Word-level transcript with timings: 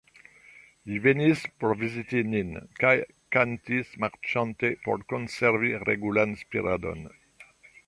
Li 0.91 0.95
venis 1.01 1.43
por 1.63 1.73
viziti 1.81 2.21
nin, 2.29 2.49
kaj 2.79 2.95
kantis 3.37 3.93
marŝante 4.05 4.73
por 4.87 5.07
konservi 5.15 5.73
regulan 5.93 6.37
spiradon. 6.43 7.09